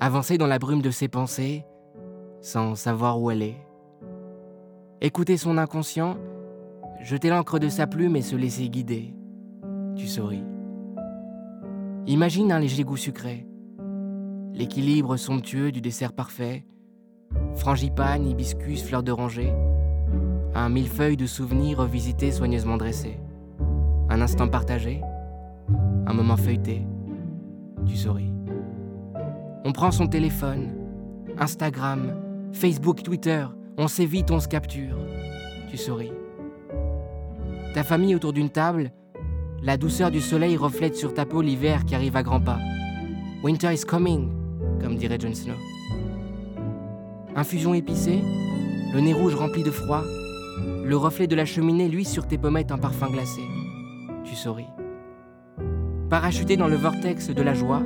avancer 0.00 0.38
dans 0.38 0.46
la 0.46 0.58
brume 0.58 0.82
de 0.82 0.90
ses 0.90 1.08
pensées 1.08 1.64
sans 2.40 2.74
savoir 2.74 3.20
où 3.20 3.30
est. 3.30 3.56
Écouter 5.00 5.36
son 5.36 5.56
inconscient, 5.56 6.16
jeter 7.00 7.30
l'encre 7.30 7.58
de 7.58 7.68
sa 7.68 7.86
plume 7.86 8.16
et 8.16 8.22
se 8.22 8.36
laisser 8.36 8.68
guider. 8.68 9.14
Tu 9.96 10.06
souris. 10.06 10.44
Imagine 12.06 12.52
un 12.52 12.58
léger 12.58 12.84
goût 12.84 12.98
sucré, 12.98 13.46
l'équilibre 14.52 15.16
somptueux 15.16 15.72
du 15.72 15.80
dessert 15.80 16.12
parfait, 16.12 16.66
frangipane, 17.54 18.26
hibiscus, 18.26 18.82
fleurs 18.82 19.02
d'oranger, 19.02 19.54
un 20.54 20.68
millefeuille 20.68 21.16
de 21.16 21.26
souvenirs 21.26 21.78
revisités 21.78 22.30
soigneusement 22.30 22.76
dressés, 22.76 23.18
un 24.10 24.20
instant 24.20 24.48
partagé, 24.48 25.00
un 26.06 26.12
moment 26.12 26.36
feuilleté, 26.36 26.86
tu 27.86 27.96
souris. 27.96 28.33
Prend 29.74 29.90
son 29.90 30.06
téléphone, 30.06 30.70
Instagram, 31.36 32.14
Facebook, 32.52 33.02
Twitter, 33.02 33.44
on 33.76 33.88
s'évite, 33.88 34.30
on 34.30 34.38
se 34.38 34.46
capture, 34.46 34.96
tu 35.68 35.76
souris. 35.76 36.12
Ta 37.74 37.82
famille 37.82 38.14
autour 38.14 38.32
d'une 38.32 38.50
table, 38.50 38.92
la 39.64 39.76
douceur 39.76 40.12
du 40.12 40.20
soleil 40.20 40.56
reflète 40.56 40.94
sur 40.94 41.12
ta 41.12 41.26
peau 41.26 41.42
l'hiver 41.42 41.84
qui 41.84 41.96
arrive 41.96 42.14
à 42.14 42.22
grands 42.22 42.40
pas. 42.40 42.60
Winter 43.42 43.74
is 43.74 43.82
coming, 43.82 44.30
comme 44.80 44.94
dirait 44.94 45.18
Jon 45.18 45.34
Snow. 45.34 45.54
Infusion 47.34 47.74
épicée, 47.74 48.22
le 48.94 49.00
nez 49.00 49.12
rouge 49.12 49.34
rempli 49.34 49.64
de 49.64 49.72
froid, 49.72 50.04
le 50.84 50.96
reflet 50.96 51.26
de 51.26 51.34
la 51.34 51.44
cheminée 51.44 51.88
luit 51.88 52.04
sur 52.04 52.28
tes 52.28 52.38
pommettes 52.38 52.70
un 52.70 52.78
parfum 52.78 53.10
glacé. 53.10 53.42
Tu 54.22 54.36
souris. 54.36 54.68
Parachuté 56.10 56.56
dans 56.56 56.68
le 56.68 56.76
vortex 56.76 57.30
de 57.30 57.42
la 57.42 57.54
joie, 57.54 57.82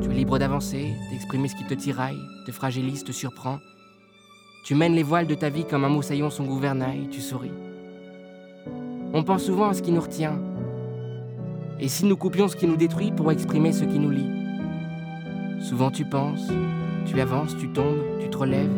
tu 0.00 0.10
es 0.10 0.14
libre 0.14 0.38
d'avancer, 0.38 0.94
d'exprimer 1.10 1.48
ce 1.48 1.56
qui 1.56 1.64
te 1.64 1.74
tiraille, 1.74 2.20
te 2.46 2.52
fragilise, 2.52 3.04
te 3.04 3.12
surprend. 3.12 3.58
Tu 4.64 4.74
mènes 4.74 4.94
les 4.94 5.02
voiles 5.02 5.26
de 5.26 5.34
ta 5.34 5.48
vie 5.48 5.64
comme 5.64 5.84
un 5.84 5.88
moussaillon 5.88 6.30
son 6.30 6.44
gouvernail, 6.44 7.08
tu 7.10 7.20
souris. 7.20 7.52
On 9.12 9.22
pense 9.22 9.44
souvent 9.44 9.68
à 9.68 9.74
ce 9.74 9.82
qui 9.82 9.92
nous 9.92 10.00
retient, 10.00 10.38
et 11.78 11.88
si 11.88 12.04
nous 12.04 12.16
coupions 12.16 12.48
ce 12.48 12.56
qui 12.56 12.66
nous 12.66 12.76
détruit 12.76 13.12
pour 13.12 13.30
exprimer 13.30 13.72
ce 13.72 13.84
qui 13.84 13.98
nous 13.98 14.10
lie? 14.10 14.30
Souvent 15.60 15.90
tu 15.90 16.04
penses, 16.04 16.48
tu 17.06 17.20
avances, 17.20 17.56
tu 17.56 17.68
tombes, 17.68 18.02
tu 18.20 18.28
te 18.28 18.36
relèves, 18.36 18.72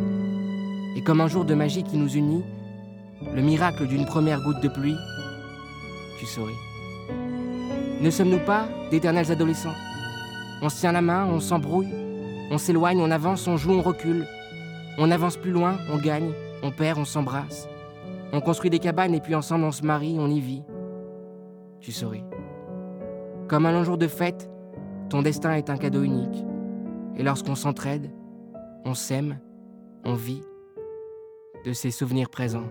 et 0.96 1.02
comme 1.02 1.20
un 1.20 1.28
jour 1.28 1.44
de 1.44 1.54
magie 1.54 1.82
qui 1.82 1.96
nous 1.96 2.10
unit, 2.14 2.44
le 3.34 3.42
miracle 3.42 3.86
d'une 3.86 4.04
première 4.04 4.42
goutte 4.42 4.62
de 4.62 4.68
pluie, 4.68 4.96
tu 6.18 6.26
souris. 6.26 6.52
Ne 8.00 8.10
sommes-nous 8.10 8.44
pas 8.44 8.68
d'éternels 8.90 9.32
adolescents? 9.32 9.74
On 10.60 10.68
se 10.68 10.80
tient 10.80 10.92
la 10.92 11.02
main, 11.02 11.26
on 11.26 11.40
s'embrouille, 11.40 11.92
on 12.50 12.58
s'éloigne, 12.58 13.00
on 13.00 13.10
avance, 13.10 13.46
on 13.46 13.56
joue, 13.56 13.72
on 13.72 13.82
recule. 13.82 14.26
On 14.98 15.10
avance 15.10 15.36
plus 15.36 15.52
loin, 15.52 15.76
on 15.92 15.98
gagne, 15.98 16.32
on 16.62 16.72
perd, 16.72 16.98
on 16.98 17.04
s'embrasse. 17.04 17.68
On 18.32 18.40
construit 18.40 18.70
des 18.70 18.80
cabanes 18.80 19.14
et 19.14 19.20
puis 19.20 19.34
ensemble 19.34 19.64
on 19.64 19.72
se 19.72 19.84
marie, 19.84 20.16
on 20.18 20.28
y 20.28 20.40
vit. 20.40 20.62
Tu 21.80 21.92
souris. 21.92 22.24
Comme 23.46 23.66
un 23.66 23.72
long 23.72 23.84
jour 23.84 23.96
de 23.96 24.08
fête, 24.08 24.50
ton 25.08 25.22
destin 25.22 25.52
est 25.52 25.70
un 25.70 25.76
cadeau 25.76 26.02
unique. 26.02 26.44
Et 27.16 27.22
lorsqu'on 27.22 27.54
s'entraide, 27.54 28.10
on 28.84 28.94
s'aime, 28.94 29.38
on 30.04 30.14
vit 30.14 30.42
de 31.64 31.72
ces 31.72 31.90
souvenirs 31.90 32.28
présents. 32.28 32.66